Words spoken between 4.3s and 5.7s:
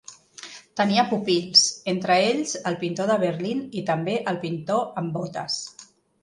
el pintor amb botes.